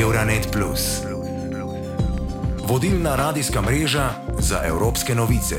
Euronet. 0.00 0.56
Vodilna 2.68 3.16
radijska 3.16 3.62
mreža 3.62 4.08
za 4.38 4.60
evropske 4.66 5.14
novice. 5.14 5.56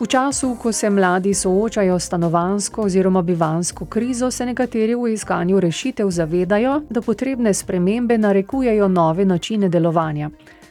V 0.00 0.06
času, 0.06 0.56
ko 0.62 0.72
se 0.72 0.90
mladi 0.90 1.34
soočajo 1.34 1.98
s 1.98 2.04
stanovansko 2.04 2.82
oziroma 2.82 3.22
bivansko 3.22 3.84
krizo, 3.84 4.30
se 4.30 4.46
nekateri 4.46 4.94
v 4.94 5.12
iskanju 5.12 5.60
rešitev 5.60 6.10
zavedajo, 6.10 6.80
da 6.90 7.02
potrebne 7.02 7.54
spremembe 7.54 8.18
narekujejo 8.18 8.88
nove 8.88 9.24
načine 9.24 9.68
delovanja. 9.68 10.30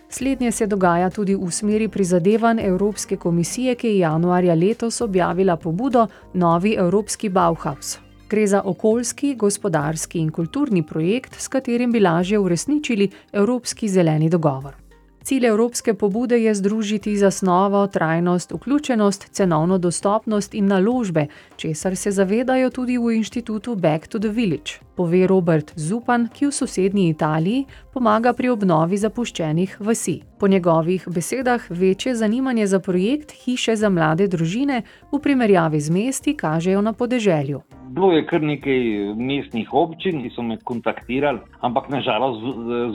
Slednje 0.09 0.51
se 0.51 0.67
dogaja 0.67 1.09
tudi 1.09 1.35
v 1.35 1.51
smeri 1.51 1.87
prizadevanj 1.87 2.59
Evropske 2.61 3.17
komisije, 3.17 3.75
ki 3.75 3.87
je 3.87 3.99
januarja 3.99 4.53
letos 4.55 5.01
objavila 5.01 5.55
pobudo 5.55 6.07
Novi 6.33 6.73
Evropski 6.73 7.29
Bauhaus. 7.29 8.09
Gre 8.30 8.48
za 8.48 8.61
okoljski, 8.66 9.36
gospodarski 9.36 10.20
in 10.20 10.32
kulturni 10.32 10.84
projekt, 10.84 11.36
s 11.41 11.48
katerim 11.48 11.91
bi 11.91 12.00
lažje 12.00 12.39
uresničili 12.39 13.09
Evropski 13.31 13.90
zeleni 13.90 14.30
dogovor. 14.30 14.76
Cilj 15.23 15.45
evropske 15.45 15.94
pobude 15.94 16.38
je 16.38 16.53
združiti 16.55 17.17
zasnovo, 17.17 17.88
trajnost, 17.88 18.52
vključenost, 18.52 19.27
cenovno 19.31 19.77
dostopnost 19.77 20.53
in 20.53 20.67
naložbe, 20.67 21.27
česar 21.55 21.95
se 21.95 22.12
zavedajo 22.12 22.70
tudi 22.70 22.98
v 22.98 23.16
inštitutu 23.16 23.76
Back 23.76 24.08
to 24.08 24.20
the 24.20 24.27
Village, 24.27 24.72
pove 24.99 25.27
Robert 25.27 25.71
Zupan, 25.80 26.27
ki 26.27 26.49
v 26.49 26.52
sosednji 26.52 27.08
Italiji 27.09 27.63
pomaga 27.94 28.34
pri 28.35 28.49
obnovi 28.52 28.98
zapuščenih 28.99 29.77
vasi. 29.80 30.17
Po 30.39 30.48
njegovih 30.52 31.05
besedah 31.08 31.70
večje 31.70 32.16
zanimanje 32.20 32.67
za 32.67 32.80
projekt 32.84 33.31
hiše 33.31 33.77
za 33.80 33.89
mlade 33.89 34.27
družine 34.27 34.81
v 35.12 35.20
primerjavi 35.23 35.80
z 35.80 35.95
mesti 35.95 36.35
kažejo 36.35 36.81
na 36.81 36.94
podeželju. 36.94 37.62
Bilo 37.95 38.12
je 38.12 38.25
kar 38.27 38.44
nekaj 38.44 38.84
mestnih 39.16 39.72
občin, 39.73 40.20
ki 40.23 40.34
so 40.35 40.44
me 40.44 40.59
kontaktirali, 40.63 41.39
ampak 41.63 41.88
nažalost 41.89 42.44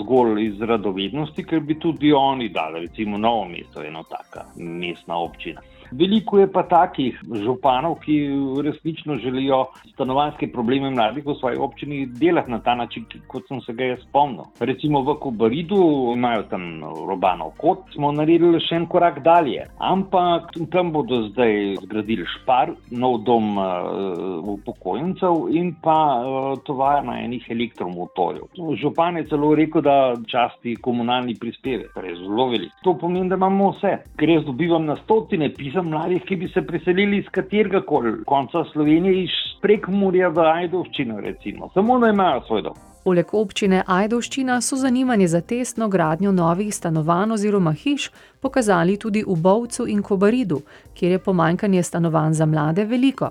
zgolj 0.02 0.44
iz 0.44 0.60
radovednosti, 0.60 1.44
ker 1.44 1.64
bi 1.64 1.78
tudi 1.80 2.12
oni 2.12 2.48
dali, 2.52 2.84
recimo, 2.84 3.19
novo 3.19 3.48
mesto, 3.48 3.82
eno 3.82 4.05
taka 4.10 4.44
mestna 4.60 5.19
občina. 5.25 5.64
Veliko 5.90 6.38
je 6.38 6.46
pa 6.52 6.62
takih 6.62 7.18
županov, 7.44 7.98
ki 8.04 8.16
resnično 8.64 9.16
želijo 9.22 9.64
stanovanske 9.92 10.48
probleme 10.52 10.91
mladih 10.91 11.26
v 11.26 11.34
svoji 11.41 11.56
občini 11.56 12.06
delati 12.06 12.50
na 12.50 12.58
ta 12.58 12.74
način, 12.74 13.04
kot 13.26 13.48
sem 13.48 13.60
se 13.60 13.72
ga 13.72 13.84
jaz 13.84 14.00
spomnil. 14.08 14.44
Recimo 14.60 15.02
v 15.02 15.16
Kubaridu 15.20 16.12
imajo 16.14 16.42
tam 16.50 16.84
Robanov 17.08 17.54
kot, 17.58 17.84
smo 17.94 18.12
naredili 18.12 18.60
še 18.60 18.80
en 18.80 18.86
korak 18.86 19.20
dalje. 19.24 19.66
Ampak 19.78 20.52
tam 20.72 20.92
bodo 20.92 21.22
zdaj 21.28 21.76
zgradili 21.82 22.26
špar, 22.38 22.74
nov 22.91 23.20
dom 23.26 23.58
uh, 23.58 24.54
upokojencev 24.54 25.48
in 25.54 25.74
pa 25.82 25.98
uh, 26.20 26.50
tovarna 26.66 27.19
enih 27.24 27.46
elektromotorjev. 27.50 28.48
Župan 28.80 29.20
je 29.20 29.28
celo 29.30 29.54
rekel, 29.54 29.82
da 29.84 30.14
časti 30.30 30.76
komunalni 30.82 31.34
prispevek, 31.41 31.92
torej 31.94 32.16
zelo 32.22 32.48
velik. 32.52 32.72
To 32.84 32.94
pomeni, 32.98 33.28
da 33.28 33.38
imamo 33.38 33.72
vse, 33.74 33.96
ker 34.19 34.30
jaz 34.30 34.44
dobivam 34.46 34.86
na 34.86 34.96
stotine 35.02 35.50
pisem 35.54 35.73
pisem 35.75 35.91
mladih, 35.91 36.22
ki 36.22 36.36
bi 36.36 36.48
se 36.48 36.62
preselili 36.62 37.19
iz 37.19 37.25
katerega 37.30 37.80
koli 37.83 38.25
konca 38.25 38.64
Slovenije, 38.72 39.25
iz 39.25 39.30
Prekmurja 39.62 40.31
do 40.31 40.41
Ajdovščine, 40.41 41.20
recimo, 41.20 41.70
samo 41.75 41.98
da 41.98 42.08
imajo 42.08 42.42
svoj 42.47 42.62
dom. 42.62 42.75
Poleg 43.05 43.34
občine 43.34 43.83
Ajdovščina 43.86 44.61
so 44.61 44.77
zanimanje 44.77 45.28
za 45.28 45.41
testno 45.41 45.89
gradnjo 45.89 46.33
novih 46.33 46.75
stanovanj 46.75 47.33
oziroma 47.33 47.72
hiš 47.72 48.11
pokazali 48.41 48.97
tudi 48.97 49.25
v 49.27 49.36
Bovcu 49.36 49.86
in 49.89 50.03
Kobaridu, 50.03 50.61
kjer 50.94 51.12
je 51.12 51.19
pomankanje 51.19 51.83
stanovanj 51.83 52.33
za 52.33 52.47
mlade 52.47 52.84
veliko. 52.84 53.31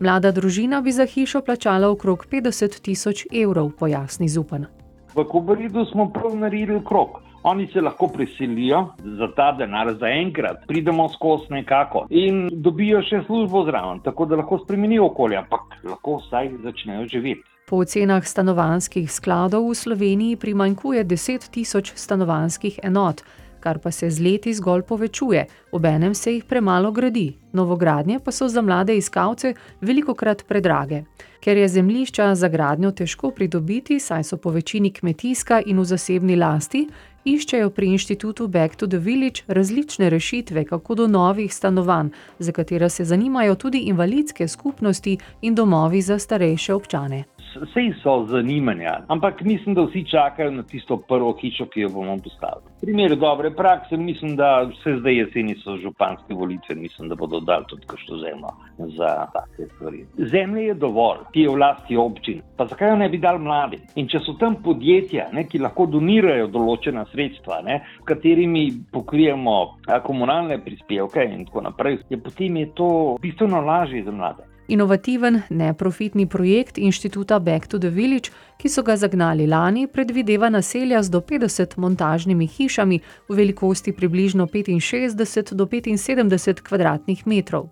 Mlada 0.00 0.30
družina 0.32 0.80
bi 0.80 0.92
za 0.92 1.06
hišo 1.06 1.40
plačala 1.40 1.88
okrog 1.90 2.26
50 2.30 2.80
tisoč 2.82 3.26
evrov, 3.32 3.70
pojasni 3.78 4.28
Zupan. 4.28 4.66
V 5.14 5.24
Kobaridu 5.24 5.84
smo 5.90 6.12
prav 6.12 6.36
naredili 6.36 6.84
krok. 6.84 7.27
Oni 7.42 7.66
se 7.72 7.80
lahko 7.80 8.08
preselijo 8.08 8.86
za 8.98 9.28
ta 9.36 9.52
denar, 9.52 9.94
za 10.00 10.08
enkrat, 10.08 10.66
pridemo 10.66 11.08
skozi 11.08 11.46
nekako 11.50 12.06
in 12.10 12.48
dobijo 12.52 13.02
še 13.02 13.22
službo 13.26 13.64
zraven, 13.64 14.00
tako 14.04 14.26
da 14.26 14.36
lahko 14.36 14.58
spremenijo 14.64 15.06
okolje, 15.06 15.38
ampak 15.38 15.78
lahko 15.84 16.18
vsaj 16.24 16.50
začnejo 16.62 17.06
živeti. 17.06 17.46
Po 17.68 17.82
ocenah 17.84 18.24
stanovanjskih 18.24 19.10
skladov 19.12 19.66
v 19.68 19.74
Sloveniji 19.76 20.36
primanjkuje 20.36 21.04
10 21.04 21.50
tisoč 21.52 21.92
stanovanjskih 21.94 22.80
enot, 22.82 23.22
kar 23.60 23.78
pa 23.78 23.90
se 23.90 24.10
z 24.10 24.22
leti 24.24 24.54
zgolj 24.54 24.82
povečuje, 24.82 25.44
obenem 25.72 26.14
se 26.14 26.32
jih 26.32 26.44
premalo 26.44 26.92
gradi. 26.92 27.36
Novogradnje 27.52 28.20
pa 28.24 28.32
so 28.32 28.48
za 28.48 28.62
mlade 28.62 28.96
iskalce 28.96 29.54
veliko 29.80 30.14
krat 30.14 30.46
predrage. 30.48 31.02
Ker 31.40 31.56
je 31.56 31.68
zemljišča 31.68 32.34
za 32.34 32.48
gradnjo 32.48 32.90
težko 32.90 33.30
pridobiti, 33.30 34.00
saj 34.00 34.24
so 34.24 34.36
po 34.36 34.50
večini 34.50 34.90
kmetijska 34.90 35.60
in 35.66 35.78
v 35.78 35.84
zasebni 35.84 36.36
lasti, 36.36 36.86
iščejo 37.34 37.70
pri 37.70 37.86
inštitutu 37.86 38.48
Back 38.48 38.76
to 38.76 38.86
the 38.86 38.98
Village 38.98 39.42
različne 39.46 40.10
rešitve, 40.10 40.64
kako 40.64 40.94
do 40.94 41.06
novih 41.06 41.54
stanovanj, 41.54 42.08
za 42.38 42.52
katera 42.52 42.88
se 42.88 43.04
zanimajo 43.04 43.54
tudi 43.54 43.78
invalidske 43.78 44.48
skupnosti 44.48 45.18
in 45.42 45.54
domovi 45.54 46.02
za 46.02 46.18
starejše 46.18 46.74
občane. 46.74 47.24
Vse 47.54 47.92
so 48.02 48.24
zanimanja, 48.24 49.00
ampak 49.08 49.40
mislim, 49.40 49.74
da 49.74 49.82
vsi 49.82 50.04
čakajo 50.04 50.50
na 50.50 50.62
tisto 50.62 50.96
prvo 50.96 51.32
hišo, 51.40 51.66
ki 51.66 51.80
jo 51.80 51.88
bomo 51.88 52.16
postavili. 52.24 52.72
Primer 52.80 53.16
dobre 53.16 53.50
prakse, 53.50 53.96
mislim, 53.96 54.36
da 54.36 54.62
vse 54.62 54.96
zdaj 55.00 55.16
jeseni 55.18 55.54
so 55.64 55.76
županske 55.76 56.34
volitve, 56.34 56.74
mislim, 56.74 57.08
da 57.08 57.14
bodo 57.14 57.40
dali 57.40 57.64
tudi 57.68 57.86
kakšno 57.86 58.16
zemljo 58.16 58.48
za 58.96 59.26
take 59.32 59.68
stvari. 59.74 60.04
Zemlje 60.18 60.64
je 60.64 60.74
dovolj, 60.74 61.24
ki 61.32 61.40
je 61.40 61.48
v 61.48 61.56
lasti 61.56 61.96
občin, 61.96 62.42
pa 62.56 62.66
zakaj 62.66 62.90
jo 62.90 62.96
ne 62.96 63.08
bi 63.08 63.18
dali 63.18 63.38
mladi? 63.38 63.80
In 63.94 64.08
če 64.08 64.20
so 64.26 64.36
tam 64.40 64.60
podjetja, 64.62 65.28
ne, 65.32 65.46
ki 65.48 65.62
lahko 65.62 65.86
donirajo 65.86 66.50
določena 66.52 67.06
sredstva, 67.12 67.62
ne, 67.66 67.80
s 68.02 68.04
katerimi 68.06 68.68
pokrijemo 68.92 69.56
komunalne 70.04 70.60
prispevke 70.64 71.24
in 71.24 71.46
tako 71.48 71.64
naprej, 71.70 72.02
je 72.10 72.20
potem 72.22 72.56
je 72.56 72.70
to 72.74 72.90
bistveno 73.22 73.60
lažje 73.64 74.04
za 74.04 74.12
mlade 74.12 74.48
inovativen, 74.68 75.42
neprofitni 75.50 76.26
projekt 76.26 76.78
inštituta 76.78 77.38
Back 77.38 77.66
to 77.66 77.78
the 77.78 77.88
Village, 77.88 78.30
ki 78.58 78.68
so 78.68 78.82
ga 78.82 78.96
zagnali 78.96 79.46
lani, 79.46 79.86
predvideva 79.86 80.50
naselja 80.50 81.02
z 81.02 81.10
do 81.10 81.20
50 81.20 81.78
montažnimi 81.78 82.46
hišami 82.46 83.00
v 83.28 83.34
velikosti 83.34 83.92
približno 83.92 84.46
65 84.46 85.54
do 85.54 85.66
75 85.66 86.62
kvadratnih 86.62 87.26
metrov. 87.26 87.68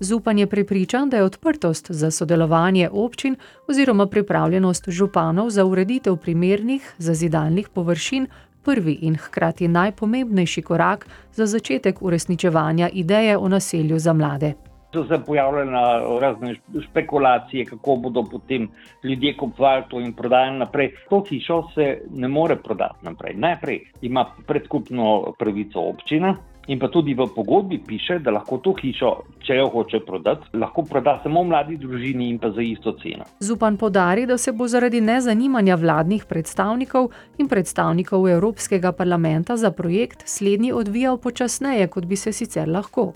Zupan 0.00 0.38
je 0.38 0.46
prepričan, 0.46 1.10
da 1.10 1.16
je 1.16 1.24
odprtost 1.24 1.90
za 1.90 2.10
sodelovanje 2.10 2.88
občin 2.92 3.36
oziroma 3.68 4.06
pripravljenost 4.06 4.88
županov 4.88 5.50
za 5.50 5.64
ureditev 5.64 6.16
primernih 6.16 6.94
zazidalnih 6.98 7.68
površin 7.68 8.26
prvi 8.62 8.92
in 8.92 9.16
hkrati 9.16 9.68
najpomembnejši 9.68 10.62
korak 10.62 11.06
za 11.34 11.46
začetek 11.46 12.02
uresničevanja 12.02 12.88
ideje 12.88 13.36
o 13.38 13.48
naselju 13.48 13.98
za 13.98 14.12
mlade 14.12 14.54
so 14.94 15.04
se 15.08 15.18
pojavljale 15.26 15.64
razne 16.20 16.54
špekulacije, 16.88 17.64
kako 17.64 17.96
bodo 17.96 18.22
potem 18.30 18.68
ljudje 19.02 19.36
kupovali 19.36 19.84
to 19.90 20.00
in 20.00 20.12
prodajali 20.12 20.58
naprej. 20.58 20.94
To 21.10 21.24
hišo 21.28 21.62
se 21.74 22.00
ne 22.10 22.28
more 22.28 22.56
prodati 22.56 23.04
naprej. 23.04 23.34
Najprej 23.34 23.80
ima 24.02 24.26
predkupno 24.46 25.34
pravico 25.38 25.80
občina. 25.80 26.36
In 26.66 26.78
pa 26.80 26.88
tudi 26.88 27.12
v 27.14 27.26
pogodbi 27.28 27.78
piše, 27.86 28.18
da 28.24 28.32
lahko 28.32 28.56
to 28.64 28.72
hišo, 28.78 29.10
če 29.44 29.58
jo 29.58 29.66
hoče 29.68 30.00
prodati, 30.06 30.48
lahko 30.56 30.84
proda 30.88 31.18
samo 31.22 31.42
mladi 31.44 31.76
družini 31.76 32.30
in 32.32 32.38
pa 32.40 32.50
za 32.56 32.64
isto 32.64 32.94
ceno. 33.02 33.26
Zupan 33.44 33.76
podari, 33.76 34.24
da 34.26 34.38
se 34.38 34.52
bo 34.52 34.68
zaradi 34.68 35.02
nezanimanja 35.04 35.76
vladnih 35.76 36.24
predstavnikov 36.24 37.10
in 37.38 37.48
predstavnikov 37.52 38.28
Evropskega 38.28 38.92
parlamenta 38.92 39.56
za 39.56 39.70
projekt 39.76 40.24
slednji 40.24 40.72
odvijal 40.72 41.20
počasneje, 41.20 41.90
kot 41.92 42.08
bi 42.08 42.16
se 42.16 42.32
sicer 42.32 42.68
lahko. 42.68 43.12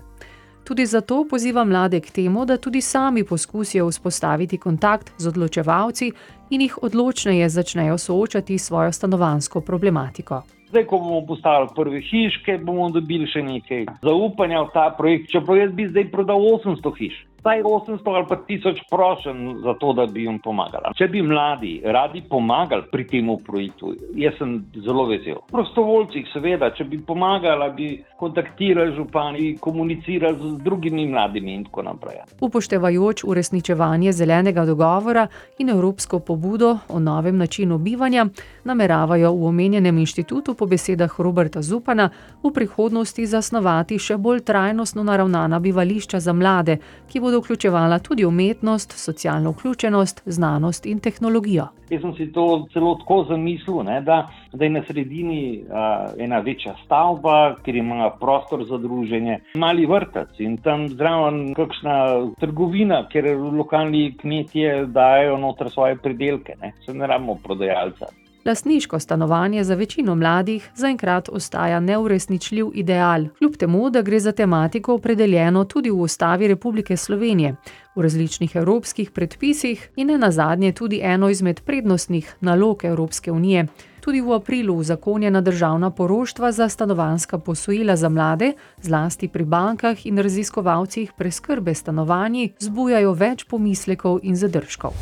Tudi 0.69 0.87
zato 0.87 1.25
poziva 1.31 1.65
mlade 1.65 2.01
k 2.01 2.11
temu, 2.11 2.45
da 2.45 2.57
tudi 2.57 2.81
sami 2.81 3.25
poskusijo 3.25 3.89
vzpostaviti 3.89 4.59
kontakt 4.59 5.13
z 5.17 5.29
odločevalci 5.29 6.13
in 6.51 6.61
jih 6.61 6.83
odločneje 6.83 7.49
začnejo 7.49 7.99
soočati 7.99 8.59
s 8.59 8.67
svojo 8.67 8.93
stanovansko 8.93 9.61
problematiko. 9.61 10.43
Zdaj, 10.69 10.85
ko 10.85 10.99
bomo 10.99 11.27
postavili 11.27 11.73
prve 11.77 12.01
hiške, 12.01 12.59
bomo 12.59 12.91
dobili 12.91 13.27
še 13.27 13.43
nekaj 13.43 13.87
zaupanja 14.03 14.61
v 14.67 14.71
ta 14.75 14.91
projekt. 14.99 15.33
Čeprav 15.33 15.57
jaz 15.57 15.73
bi 15.73 15.89
zdaj 15.89 16.11
prodal 16.13 16.45
800 16.45 16.93
hiš 16.99 17.17
vsaj 17.39 17.63
800 17.63 18.15
ali 18.15 18.27
pa 18.29 18.37
1000 18.49 18.83
prošen 18.91 19.61
za 19.63 19.75
to, 19.75 19.93
da 19.93 20.07
bi 20.07 20.23
jim 20.23 20.39
pomagali. 20.39 20.95
Če 20.99 21.09
bi 21.09 21.23
mladi 21.23 21.81
radi 21.85 22.23
pomagali 22.31 22.83
pri 22.93 23.07
tem 23.07 23.29
projektu, 23.47 23.93
jaz 24.15 24.35
sem 24.39 24.65
zelo 24.85 25.07
vesel. 25.07 25.41
Prostovoljci, 25.53 26.25
seveda, 26.33 26.71
če 26.75 26.85
bi 26.85 26.99
pomagali, 27.07 27.71
bi 27.77 27.89
kontaktirali 28.19 28.95
župani, 28.97 29.57
komunicirali 29.61 30.39
z 30.39 30.63
drugimi 30.65 31.07
mladimi 31.07 31.55
in 31.55 31.65
tako 31.65 31.83
naprej. 31.83 32.23
Upoštevajoč 32.41 33.25
uresničevanje 33.25 34.13
zelenega 34.13 34.65
dogovora 34.65 35.27
in 35.59 35.71
evropsko 35.71 36.21
pobudo 36.21 36.79
o 36.89 37.01
novem 37.01 37.37
načinu 37.37 37.79
bivanja, 37.79 38.27
nameravajo 38.65 39.33
v 39.33 39.47
omenjenem 39.47 39.99
inštitutu 39.99 40.55
po 40.55 40.67
besedah 40.67 41.21
Roberta 41.21 41.63
Zupana 41.63 42.11
v 42.43 42.53
prihodnosti 42.55 43.27
zasnovati 43.27 43.99
še 43.99 44.17
bolj 44.17 44.41
trajnostno 44.41 45.05
naravnana 45.05 45.61
bivališča 45.61 46.21
za 46.21 46.33
mlade, 46.33 46.79
ki 47.09 47.21
bodo 47.21 47.28
bodo 47.29 47.41
vključevala 47.41 47.99
tudi 47.99 48.25
umetnost, 48.25 48.93
socialno 48.93 49.51
vključenost, 49.51 50.23
znanost 50.27 50.87
in 50.87 51.01
tehnologijo. 51.01 51.67
Jaz 51.91 52.01
sem 52.01 52.15
si 52.15 52.27
to 52.33 52.67
celo 52.73 52.95
tako 52.95 53.25
zamislil, 53.29 53.83
ne, 53.85 54.01
da, 54.01 54.29
da 54.53 54.65
je 54.65 54.71
na 54.71 54.83
sredini 54.87 55.65
a, 55.71 56.09
ena 56.19 56.39
večja 56.39 56.75
stavba, 56.85 57.57
kjer 57.65 57.77
ima 57.77 58.11
prostor 58.21 58.65
za 58.65 58.79
druženje, 58.79 59.39
mali 59.55 59.87
vrtec 59.87 60.41
in 60.45 60.57
tam 60.57 60.89
zraven 60.89 61.55
kakšna 61.55 61.97
trgovina, 62.41 63.03
kjer 63.09 63.37
lokalni 63.37 64.15
kmetje 64.21 64.87
dajo 64.87 65.37
noter 65.39 65.71
svoje 65.71 65.97
pridelke, 65.97 66.57
ne. 66.63 66.73
se 66.87 66.95
ne 66.95 67.07
rabimo 67.07 67.37
prodajalca. 67.45 68.09
Lastniško 68.45 68.99
stanovanje 68.99 69.65
za 69.65 69.75
večino 69.75 70.15
mladih 70.15 70.71
zaenkrat 70.75 71.29
ostaja 71.29 71.81
neuresničljiv 71.81 72.67
ideal, 72.75 73.25
kljub 73.39 73.57
temu, 73.57 73.91
da 73.91 74.03
gre 74.03 74.21
za 74.21 74.33
tematiko 74.33 74.95
opredeljeno 74.95 75.65
tudi 75.65 75.91
v 75.91 76.01
ustavi 76.01 76.49
Republike 76.49 76.97
Slovenije, 76.97 77.55
v 77.97 78.03
različnih 78.03 78.57
evropskih 78.57 79.11
predpisih 79.11 79.91
in 79.97 80.07
ne 80.07 80.19
nazadnje 80.19 80.73
tudi 80.73 81.01
eno 81.03 81.29
izmed 81.29 81.61
prednostnih 81.61 82.35
nalog 82.41 82.85
Evropske 82.85 83.33
unije. 83.33 83.67
Tudi 84.01 84.21
v 84.21 84.33
aprilu 84.33 84.75
uzakonjena 84.75 85.41
državna 85.41 85.91
poroštva 85.91 86.53
za 86.53 86.69
stanovanska 86.69 87.39
posojila 87.39 87.97
za 87.97 88.09
mlade, 88.09 88.53
zlasti 88.83 89.29
pri 89.29 89.45
bankah 89.45 90.07
in 90.07 90.19
raziskovalcih 90.19 91.13
preskrbe 91.19 91.75
stanovanji, 91.75 92.53
zbujajo 92.59 93.13
več 93.13 93.45
pomislekov 93.45 94.21
in 94.23 94.37
zadržkov. 94.37 94.93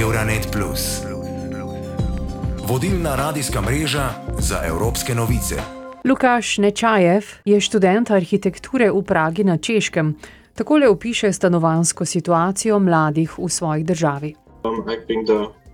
Euronet 0.00 0.48
Plus 0.52 1.13
vodilna 2.68 3.16
radijska 3.16 3.60
mreža 3.60 4.08
za 4.38 4.60
evropske 4.66 5.14
novice. 5.14 5.54
Lukaš 6.04 6.58
Nečajev 6.58 7.24
je 7.44 7.60
študent 7.60 8.10
arhitekture 8.10 8.90
v 8.90 9.02
Pragi 9.02 9.44
na 9.44 9.56
Češkem. 9.56 10.14
Takole 10.54 10.88
opiše 10.88 11.32
stanovansko 11.32 12.04
situacijo 12.04 12.78
mladih 12.78 13.38
v 13.38 13.48
svoji 13.48 13.84
državi. 13.84 14.34
Um, 14.64 14.84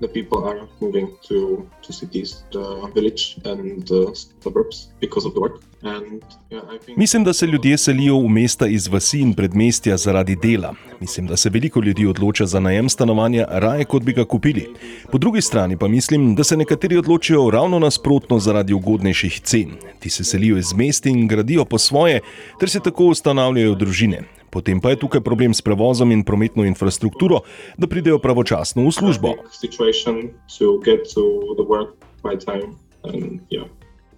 the 0.00 0.08
people 0.08 0.48
are 0.48 0.66
moving 0.80 1.08
to, 1.28 1.66
to 1.86 1.92
cities, 1.92 2.44
the 2.50 2.90
village 2.94 3.38
and 3.44 3.86
the 3.86 4.14
suburbs 4.42 4.88
because 5.00 5.26
of 5.26 5.32
the 5.34 5.40
work. 5.40 5.69
And, 5.82 6.22
yeah. 6.50 6.96
Mislim, 6.96 7.24
da 7.24 7.32
se 7.32 7.46
ljudje 7.46 7.78
selijo 7.78 8.18
v 8.18 8.28
mesta 8.28 8.66
iz 8.66 8.88
vasi 8.88 9.20
in 9.20 9.34
predmestja 9.34 9.96
zaradi 9.96 10.36
dela. 10.36 10.74
Mislim, 11.00 11.26
da 11.26 11.36
se 11.36 11.50
veliko 11.50 11.80
ljudi 11.80 12.06
odloča 12.06 12.46
za 12.46 12.60
najem 12.60 12.88
stanovanja 12.88 13.46
raje, 13.48 13.84
kot 13.84 14.02
bi 14.02 14.12
ga 14.12 14.24
kupili. 14.24 14.66
Po 15.12 15.18
drugi 15.18 15.40
strani 15.42 15.76
pa 15.78 15.88
mislim, 15.88 16.34
da 16.34 16.44
se 16.44 16.56
nekateri 16.56 16.96
odločijo 16.96 17.50
ravno 17.50 17.78
nasprotno 17.78 18.38
zaradi 18.38 18.74
ugodnejših 18.74 19.40
cen. 19.40 19.70
Ti 19.98 20.10
se 20.10 20.24
selijo 20.24 20.58
iz 20.58 20.74
mest 20.76 21.06
in 21.06 21.28
gradijo 21.28 21.64
po 21.64 21.78
svoje, 21.78 22.20
ter 22.60 22.70
se 22.70 22.80
tako 22.80 23.04
ustanavljajo 23.04 23.74
družine. 23.74 24.22
Potem 24.50 24.80
pa 24.80 24.90
je 24.90 24.96
tukaj 24.96 25.20
problem 25.20 25.54
s 25.54 25.62
prevozom 25.62 26.12
in 26.12 26.24
prometno 26.24 26.64
infrastrukturo, 26.64 27.40
da 27.78 27.86
pridejo 27.86 28.18
pravočasno 28.18 28.82
v 28.82 28.92
službo. 28.92 29.34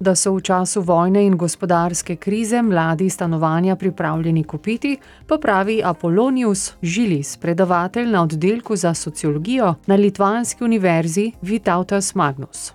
Da 0.02 0.16
so 0.18 0.32
v 0.34 0.40
času 0.42 0.80
vojne 0.82 1.20
in 1.22 1.36
gospodarske 1.38 2.16
krize 2.16 2.62
mladi 2.62 3.10
stanovanja 3.10 3.76
pripravljeni 3.76 4.42
kupiti, 4.44 4.96
pa 5.26 5.38
pravi 5.38 5.82
Apollonius 5.84 6.72
Žilis, 6.82 7.36
predavatelj 7.36 8.08
na 8.10 8.22
oddelku 8.22 8.76
za 8.76 8.94
sociologijo 8.94 9.74
na 9.86 9.94
Litvanski 9.94 10.64
univerzi 10.64 11.32
Vitautas 11.42 12.14
Magnus. 12.14 12.72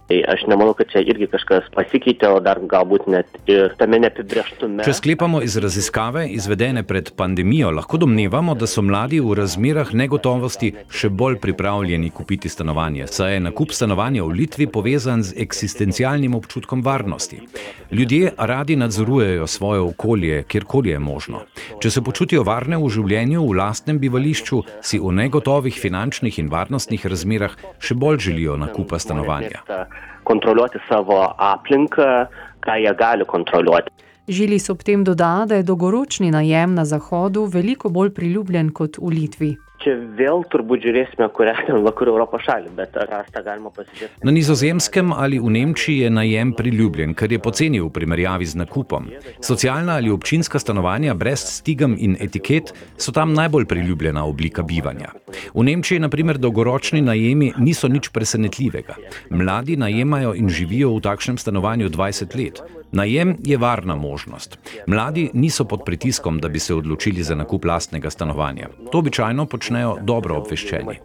Če 4.85 4.94
sklepamo 4.94 5.41
iz 5.41 5.57
raziskave, 5.57 6.27
izvedene 6.30 6.83
pred 6.83 7.12
pandemijo, 7.15 7.71
lahko 7.71 7.97
domnevamo, 7.97 8.56
da 8.56 8.68
so 8.68 8.81
mladi 8.81 9.19
v 9.19 9.35
razmerah 9.41 9.91
negotovosti 9.94 10.71
še 10.88 11.09
bolj 11.09 11.41
pripravljeni 11.44 12.09
kupiti 12.09 12.50
stanovanje, 12.50 13.12
saj 13.12 13.33
je 13.33 13.45
nakup 13.50 13.75
stanovanja 13.75 14.23
v 14.23 14.39
Litvi 14.39 14.71
povezan 14.71 15.27
z 15.27 15.35
eksistencialnim 15.44 16.35
občutkom 16.35 16.88
varnosti 16.88 17.17
varnosti. 17.18 17.42
Ljudje 17.92 18.31
radi 18.38 18.75
nadzorujejo 18.75 19.48
svoje 19.48 19.80
okolje, 19.81 20.44
kjerkoli 20.44 20.90
je 20.90 21.00
možno. 21.00 21.40
Če 21.80 21.90
se 21.92 22.02
počutijo 22.02 22.44
varne 22.44 22.78
v 22.78 22.90
življenju 22.90 23.42
v 23.48 23.58
lastnem 23.58 24.00
bivališču, 24.00 24.62
si 24.81 25.00
v 25.00 25.12
negotovih 25.12 25.74
finančnih 25.74 26.40
in 26.40 26.50
varnostnih 26.50 27.06
razmerah 27.06 27.56
še 27.80 27.96
bolj 27.96 28.19
želijo 28.30 28.58
nakupa 28.58 29.00
stanovanja. 29.00 29.64
Kontrolirati 30.24 30.80
svojo 30.88 31.34
aplinko, 31.38 32.28
kaj 32.68 32.84
je 32.84 32.94
gali 33.00 33.25
kontrolirati. 33.25 33.96
Žili 34.28 34.60
so 34.60 34.74
ob 34.75 34.84
tem 34.84 35.06
doda, 35.08 35.46
da 35.48 35.56
je 35.56 35.64
dolgoročni 35.64 36.31
najem 36.31 36.74
na 36.75 36.86
Zahodu 36.86 37.46
veliko 37.46 37.90
bolj 37.90 38.12
priljubljen 38.18 38.74
kot 38.75 39.00
v 39.00 39.14
Litvi 39.16 39.54
čia 39.88 39.96
vėl 40.18 40.44
turbūt 40.52 40.84
žiūrėsime, 40.86 41.28
kurią 41.34 41.54
vakarų 41.88 42.14
Europos 42.16 42.44
šalį, 42.46 42.74
bet 42.78 42.96
rastą 42.98 43.44
galima 43.46 43.72
pasižiūrėti. 43.75 44.25
Na 44.28 44.34
nizozemskem 44.36 45.14
ali 45.16 45.40
v 45.40 45.52
Nemčiji 45.54 46.06
je 46.06 46.12
najem 46.14 46.54
priljubljen, 46.58 47.16
ker 47.18 47.31
je 47.31 47.40
poceni 47.44 47.81
v 47.84 47.90
primerjavi 47.94 48.48
z 48.50 48.60
nakupom. 48.64 49.08
Socialna 49.44 49.98
ali 50.02 50.12
občinska 50.14 50.60
stanovanja 50.60 51.16
brez 51.18 51.46
stigam 51.60 51.96
in 52.00 52.18
etiket 52.19 52.74
so 52.98 53.14
tam 53.16 53.36
najbolj 53.38 53.68
priljubljena 53.69 54.25
oblika 54.25 54.66
bivanja. 54.68 55.14
V 55.54 55.64
Nemčiji, 55.68 56.02
na 56.04 56.10
primer, 56.10 56.38
dolgoročni 56.42 57.02
najemi 57.06 57.54
niso 57.62 57.88
nič 57.88 58.10
presenetljivega. 58.14 58.98
Mladi 59.30 59.78
najemajo 59.78 60.34
in 60.36 60.50
živijo 60.50 60.96
v 60.98 61.04
takšnem 61.06 61.38
stanovanju 61.38 61.90
20 61.94 62.36
let. 62.38 62.56
Najem 62.92 63.36
je 63.44 63.57
varna 63.57 63.95
možnost. 63.95 64.59
Mladi 64.88 65.30
niso 65.33 65.65
pod 65.65 65.83
pritiskom, 65.86 66.39
da 66.39 66.48
bi 66.48 66.59
se 66.59 66.75
odločili 66.75 67.24
za 67.24 67.36
nakup 67.36 67.65
lastnega 67.65 68.09
stanovanja. 68.09 68.68
To 68.92 69.00
običajno 69.00 69.45
počnejo 69.45 69.98
dobro 70.01 70.38
obveščeni. 70.38 71.00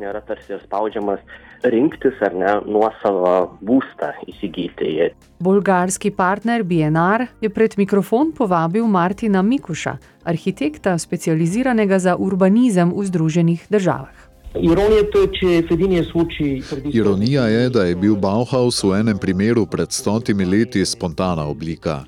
Bolgarski 5.38 6.10
partner 6.10 6.62
BNR 6.62 7.26
je 7.40 7.50
pred 7.50 7.74
mikrofon 7.76 8.32
povabil 8.32 8.86
Martina 8.86 9.42
Mikuša, 9.42 9.96
arhitekta 10.24 10.98
specializiranega 10.98 11.98
za 11.98 12.16
urbanizem 12.16 12.92
v 12.96 13.04
Združenih 13.04 13.66
državah. 13.70 14.31
Ironija 16.92 17.46
je, 17.46 17.68
da 17.70 17.84
je 17.84 17.96
bil 17.96 18.16
Bauhaus 18.16 18.82
v 18.84 18.98
enem 19.00 19.18
primeru 19.18 19.66
pred 19.66 19.92
stotimi 19.92 20.44
leti 20.44 20.84
spontana 20.86 21.46
oblika. 21.48 22.04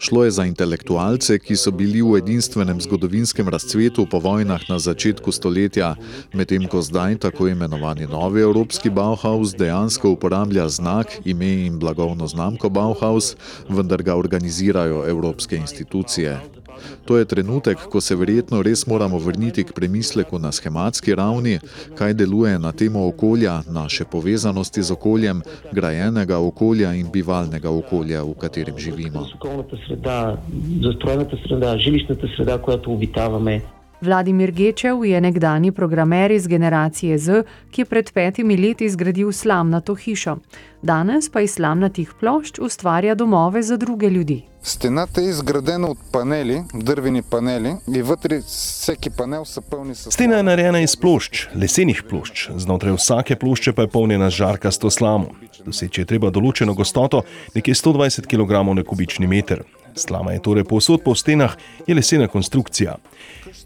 Šlo 0.00 0.24
je 0.24 0.30
za 0.30 0.44
intelektualce, 0.44 1.38
ki 1.38 1.56
so 1.56 1.70
bili 1.70 2.02
v 2.02 2.18
edinstvenem 2.18 2.80
zgodovinskem 2.80 3.48
razcvetu 3.48 4.06
po 4.10 4.18
vojnah 4.18 4.60
na 4.68 4.78
začetku 4.78 5.32
stoletja, 5.32 5.94
medtem 6.34 6.66
ko 6.66 6.82
zdaj 6.82 7.18
tako 7.18 7.48
imenovani 7.48 8.10
novi 8.10 8.42
evropski 8.42 8.90
Bauhaus 8.90 9.54
dejansko 9.54 10.10
uporablja 10.10 10.68
znak, 10.68 11.20
ime 11.24 11.52
in 11.66 11.78
blagovno 11.78 12.26
znamko 12.26 12.68
Bauhaus, 12.68 13.36
vendar 13.68 14.02
ga 14.02 14.16
organizirajo 14.16 15.06
evropske 15.08 15.56
institucije. 15.56 16.63
To 17.04 17.18
je 17.18 17.24
trenutek, 17.24 17.78
ko 17.90 18.00
se 18.00 18.16
verjetno 18.16 18.62
res 18.62 18.86
moramo 18.86 19.18
vrniti 19.18 19.64
k 19.64 19.72
premisleku 19.72 20.38
na 20.38 20.52
schematski 20.52 21.14
ravni, 21.14 21.58
kaj 21.94 22.14
deluje 22.14 22.58
na 22.58 22.72
temo 22.72 23.06
okolja, 23.08 23.62
naše 23.70 24.04
povezanosti 24.04 24.82
z 24.82 24.90
okoljem, 24.92 25.42
grajenega 25.72 26.38
okolja 26.38 26.94
in 26.94 27.10
bivalnega 27.12 27.70
okolja, 27.70 28.22
v 28.22 28.34
katerem 28.34 28.78
živimo. 28.78 29.26
Sreda, 29.86 30.36
sreda, 31.46 31.76
sreda, 32.36 32.58
Vladimir 34.01 34.51
Gečev 34.51 35.05
je 35.05 35.21
nekdani 35.21 35.71
programer 35.71 36.31
iz 36.31 36.47
generacije 36.47 37.17
Z, 37.17 37.43
ki 37.71 37.81
je 37.81 37.85
pred 37.85 38.11
petimi 38.13 38.57
leti 38.57 38.89
zgradil 38.89 39.31
slamnato 39.31 39.95
hišo. 39.95 40.37
Danes 40.81 41.29
pa 41.29 41.41
iz 41.41 41.53
slamnatih 41.53 42.13
plošč 42.19 42.59
ustvarja 42.59 43.15
domove 43.15 43.61
za 43.61 43.77
druge 43.77 44.09
ljudi. 44.09 44.43
Стената 44.63 45.21
е 45.21 45.23
изградена 45.23 45.87
от 45.87 45.97
панели, 46.11 46.63
дървени 46.73 47.21
панели 47.21 47.75
и 47.95 48.01
вътре 48.01 48.41
всеки 48.41 49.09
панел 49.09 49.45
са 49.45 49.61
пълни 49.61 49.95
с... 49.95 50.11
Стена 50.11 50.39
е 50.39 50.43
нарejena 50.43 50.79
iz 50.79 50.95
plošč, 50.95 51.47
lesenih 51.55 52.03
plošč. 52.09 52.49
Znotraj 52.55 52.95
vsake 52.95 53.35
plošče 53.35 53.73
pa 53.73 53.81
je 53.81 53.87
polnjena 53.87 54.29
z 54.29 54.33
žarkasto 54.33 54.89
slamo. 54.89 55.31
Doseči 55.65 56.01
je 56.01 56.05
treba 56.05 56.31
določeno 56.31 56.73
gostoto, 56.73 57.23
nekje 57.55 57.73
120 57.73 58.27
kg 58.27 58.63
na 58.75 58.83
kubični 58.83 59.27
meter. 59.27 59.63
Slama 59.94 60.32
je 60.32 60.42
torej 60.42 60.64
povsod 60.64 61.02
po 61.04 61.14
stenah, 61.14 61.56
je 61.86 61.94
lesena 61.94 62.26
konstrukcija. 62.28 62.96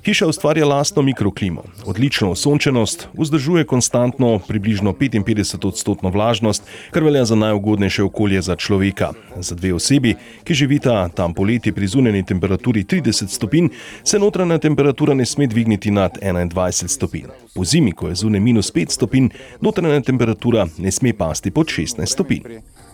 Hiša 0.05 0.27
ustvarja 0.27 0.67
lastno 0.67 1.03
mikroklimo, 1.03 1.63
odlično 1.87 2.31
osončenost, 2.31 3.09
vzdržuje 3.19 3.65
konstantno 3.65 4.39
približno 4.49 4.93
55 4.93 5.67
odstotno 5.67 6.11
vlažnost, 6.11 6.63
kar 6.91 7.05
velja 7.05 7.25
za 7.25 7.35
najugodnejše 7.35 8.03
okolje 8.03 8.43
za 8.43 8.57
človeka. 8.57 9.13
Za 9.37 9.55
dve 9.55 9.75
osebi, 9.75 10.15
ki 10.45 10.55
živita 10.55 11.09
tam 11.09 11.35
poleti 11.35 11.73
pri 11.73 11.87
zunanji 11.87 12.23
temperaturi 12.25 12.85
30 12.85 13.29
stopinj, 13.29 13.69
se 14.05 14.19
notranja 14.19 14.59
temperatura 14.59 15.15
ne 15.15 15.27
sme 15.27 15.47
dvigniti 15.47 15.91
nad 15.91 16.19
21 16.23 16.89
stopinj. 16.89 17.29
Po 17.55 17.65
zimi, 17.65 17.93
ko 17.93 18.09
je 18.09 18.15
zunaj 18.15 18.41
minus 18.41 18.73
5 18.75 18.91
stopinj, 18.91 19.29
notranja 19.61 20.01
temperatura 20.01 20.67
ne 20.79 20.93
sme 20.93 21.13
pasti 21.13 21.51
pod 21.51 21.67
16 21.67 22.07
stopinj 22.07 22.43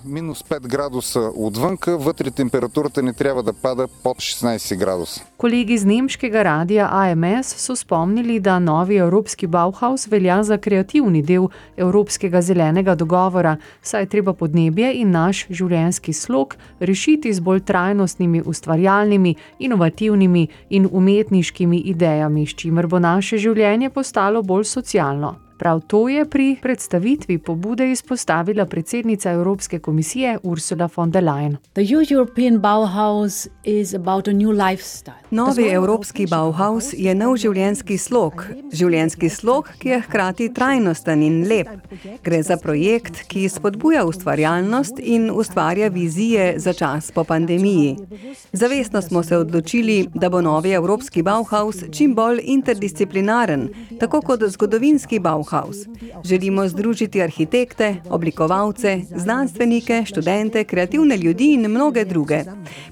минус 0.06 0.44
5 0.44 0.68
градуса 0.68 1.32
отвънка, 1.36 1.98
вътре 1.98 2.32
температурата 2.32 3.04
не 3.04 3.14
трябва 3.14 3.44
да 3.44 3.54
пада 3.54 3.88
под 4.04 4.18
16 4.18 4.78
градуса. 4.78 5.26
Kolegi 5.38 5.78
z 5.78 5.86
nemškega 5.86 6.44
radia 6.44 6.90
AMS 6.92 7.56
so 7.58 7.76
spomnili, 7.76 8.40
da 8.40 8.60
novi 8.60 8.96
evropski 8.96 9.48
Bauhaus 9.48 10.08
velja 10.08 10.44
za 10.44 10.58
kreativni 10.58 11.22
del 11.22 11.48
Evropskega 11.78 12.42
zelenega 12.42 12.96
dogovora, 12.96 13.58
saj 13.82 14.02
je 14.02 14.10
treba 14.10 14.34
podnebje 14.34 14.94
in 14.94 15.12
naš 15.12 15.46
življenjski 15.50 16.14
slog 16.14 16.56
rešiti 16.80 17.34
z 17.34 17.40
bolj 17.40 17.60
trajnostnimi, 17.60 18.44
ustvarjalnimi, 18.46 19.36
inovativnimi 19.60 20.48
in 20.70 20.90
umetniškimi 20.92 21.78
idejami, 21.78 22.46
s 22.48 22.56
čimer 22.56 22.88
bo 22.88 23.00
naše 23.00 23.38
življenje 23.38 23.90
postalo 23.90 24.42
bolj 24.42 24.64
socialno. 24.64 25.36
Prav 25.65 25.81
to 25.81 26.09
je 26.09 26.25
pri 26.25 26.57
predstavitvi 26.63 27.39
pobude 27.39 27.91
izpostavila 27.91 28.67
predsednica 28.67 29.31
Evropske 29.31 29.79
komisije 29.79 30.39
Ursula 30.43 30.89
von 30.97 31.11
der 31.11 31.25
Leyen. 31.25 31.57
Novi 35.31 35.69
evropski 35.69 36.27
Bauhaus 36.31 36.93
je 36.93 37.15
nov 37.15 37.37
življenjski 37.37 37.99
slog, 37.99 38.45
življenjski 38.73 39.29
slog, 39.29 39.71
ki 39.79 39.89
je 39.89 40.01
hkrati 40.01 40.51
trajnosten 40.55 41.23
in 41.23 41.41
lep. 41.49 41.69
Gre 42.25 42.43
za 42.43 42.57
projekt, 42.57 43.23
ki 43.29 43.49
spodbuja 43.49 44.05
ustvarjalnost 44.05 45.01
in 45.01 45.31
ustvarja 45.31 45.89
vizije 45.89 46.59
za 46.59 46.73
čas 46.73 47.11
po 47.11 47.25
pandemiji. 47.25 47.97
Zavestno 48.53 49.03
smo 49.03 49.23
se 49.23 49.37
odločili, 49.37 50.09
da 50.15 50.29
bo 50.29 50.41
novi 50.41 50.77
evropski 50.77 51.23
Bauhaus 51.23 51.77
čim 51.93 52.15
bolj 52.15 52.41
interdisciplinaren, 52.45 53.69
tako 54.01 54.21
kot 54.21 54.45
zgodovinski 54.45 55.19
Bauhaus. 55.19 55.54
Bauhaus. 55.55 55.77
Želimo 56.25 56.69
združiti 56.69 57.23
arhitekte, 57.23 57.97
oblikovalce, 58.11 59.01
znanstvenike, 59.17 60.03
študente, 60.07 60.65
kreativne 60.65 61.17
ljudi 61.17 61.53
in 61.53 61.71
mnoge 61.71 62.05
druge. 62.05 62.43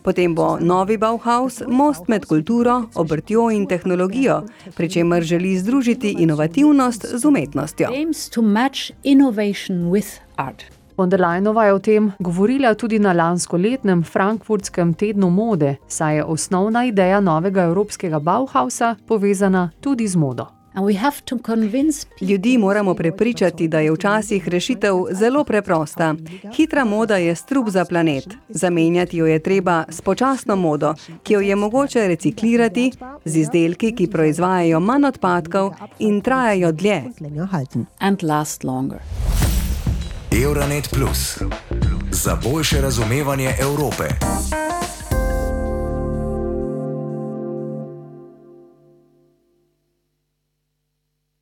Potem 0.03 0.35
bo 0.35 0.59
novi 0.61 0.97
Bauhaus 0.97 1.63
most 1.69 2.09
med 2.09 2.27
kulturo, 2.27 2.83
obrtjo 2.95 3.51
in 3.51 3.67
tehnologijo, 3.67 4.43
pri 4.77 4.91
čemer 4.91 5.23
želi 5.23 5.59
združiti 5.59 6.17
inovativnost 6.19 7.07
z 7.15 7.25
umetnostjo. 7.25 7.89
Von 10.97 11.09
der 11.09 11.21
Leinova 11.21 11.65
je 11.65 11.73
o 11.73 11.79
tem 11.79 12.13
govorila 12.19 12.75
tudi 12.75 12.99
na 12.99 13.13
lanskoletnem 13.13 14.03
Frankfurtskem 14.05 14.95
tednu 14.95 15.31
mode, 15.31 15.77
saj 15.89 16.17
je 16.17 16.25
osnovna 16.25 16.85
ideja 16.85 17.21
novega 17.21 17.63
evropskega 17.63 18.19
Bauhausa 18.19 18.97
povezana 19.09 19.71
tudi 19.81 20.09
z 20.09 20.17
modo. 20.17 20.62
Ljudi 22.21 22.59
moramo 22.59 22.95
prepričati, 22.95 23.69
da 23.69 23.81
je 23.81 23.93
včasih 23.93 24.49
rešitev 24.49 24.95
zelo 25.11 25.45
preprosta. 25.45 26.15
Hitra 26.57 26.85
moda 26.85 27.17
je 27.17 27.35
strup 27.37 27.69
za 27.69 27.85
planet. 27.85 28.25
Zamenjati 28.49 29.17
jo 29.17 29.27
je 29.27 29.39
treba 29.39 29.85
s 29.89 30.01
počasno 30.01 30.57
modo, 30.57 30.95
ki 31.23 31.33
jo 31.33 31.41
je 31.41 31.57
mogoče 31.57 32.09
reciklirati 32.09 32.93
z 33.25 33.37
izdelki, 33.37 33.95
ki 33.95 34.07
proizvajajo 34.07 34.81
manj 34.81 35.05
odpadkov 35.05 35.73
in 35.99 36.21
trajajo 36.21 36.73
dlje. 36.73 37.03
Euronet 40.45 40.89
Plus 40.91 41.39
za 42.11 42.39
boljše 42.45 42.81
razumevanje 42.81 43.55
Evrope. 43.61 44.05